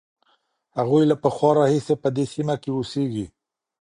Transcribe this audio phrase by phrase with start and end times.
[0.77, 3.25] هغوی له پخوا راهیسې په دې سیمه کې اوسېږي.